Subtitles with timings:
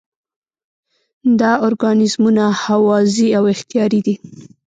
[1.39, 4.15] دا ارګانیزمونه هوازی او اختیاري دي.